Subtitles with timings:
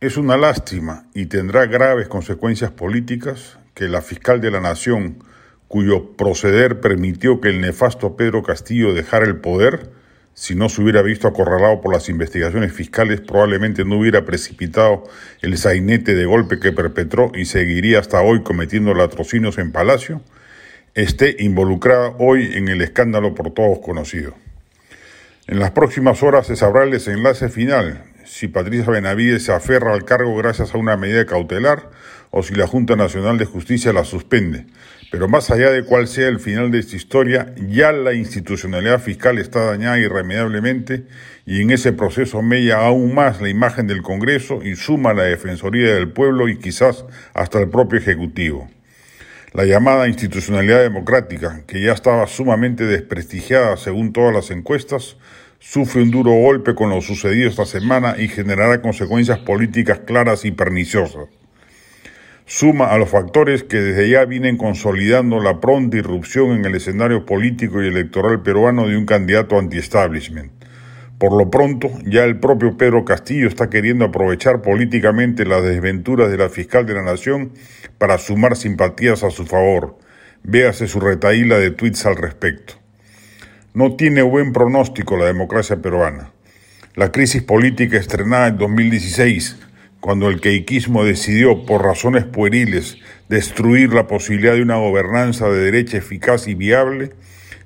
[0.00, 5.22] Es una lástima y tendrá graves consecuencias políticas que la fiscal de la Nación,
[5.68, 9.90] cuyo proceder permitió que el nefasto Pedro Castillo dejara el poder,
[10.32, 15.04] si no se hubiera visto acorralado por las investigaciones fiscales, probablemente no hubiera precipitado
[15.42, 20.22] el sainete de golpe que perpetró y seguiría hasta hoy cometiendo latrocinios en Palacio,
[20.94, 24.32] esté involucrada hoy en el escándalo por todos conocido.
[25.46, 30.04] En las próximas horas se sabrá el desenlace final, si Patricia Benavides se aferra al
[30.04, 31.90] cargo gracias a una medida cautelar
[32.30, 34.66] o si la Junta Nacional de Justicia la suspende.
[35.10, 39.38] Pero más allá de cuál sea el final de esta historia, ya la institucionalidad fiscal
[39.38, 41.06] está dañada irremediablemente
[41.44, 45.92] y en ese proceso mella aún más la imagen del Congreso y suma la Defensoría
[45.92, 48.70] del Pueblo y quizás hasta el propio Ejecutivo.
[49.52, 55.16] La llamada institucionalidad democrática, que ya estaba sumamente desprestigiada según todas las encuestas,
[55.60, 60.52] sufre un duro golpe con lo sucedido esta semana y generará consecuencias políticas claras y
[60.52, 61.28] perniciosas.
[62.46, 67.24] Suma a los factores que desde ya vienen consolidando la pronta irrupción en el escenario
[67.26, 70.50] político y electoral peruano de un candidato anti-establishment.
[71.18, 76.38] Por lo pronto, ya el propio Pedro Castillo está queriendo aprovechar políticamente las desventuras de
[76.38, 77.52] la fiscal de la Nación
[77.98, 79.98] para sumar simpatías a su favor.
[80.42, 82.79] Véase su retaíla de tweets al respecto.
[83.72, 86.32] No tiene buen pronóstico la democracia peruana.
[86.96, 89.60] La crisis política estrenada en 2016,
[90.00, 95.98] cuando el queiquismo decidió, por razones pueriles, destruir la posibilidad de una gobernanza de derecha
[95.98, 97.12] eficaz y viable,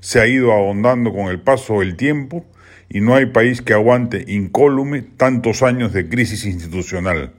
[0.00, 2.44] se ha ido ahondando con el paso del tiempo
[2.90, 7.32] y no hay país que aguante incólume tantos años de crisis institucional.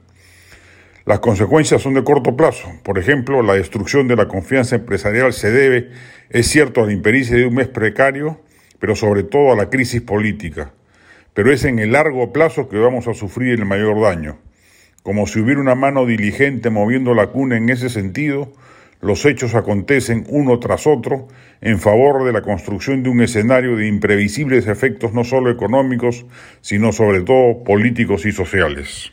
[1.04, 2.68] Las consecuencias son de corto plazo.
[2.82, 5.90] Por ejemplo, la destrucción de la confianza empresarial se debe,
[6.30, 8.40] es cierto, a la impericia de un mes precario,
[8.78, 10.72] pero sobre todo a la crisis política.
[11.34, 14.38] Pero es en el largo plazo que vamos a sufrir el mayor daño.
[15.02, 18.52] Como si hubiera una mano diligente moviendo la cuna en ese sentido,
[19.00, 21.28] los hechos acontecen uno tras otro
[21.60, 26.26] en favor de la construcción de un escenario de imprevisibles efectos no solo económicos,
[26.60, 29.12] sino sobre todo políticos y sociales.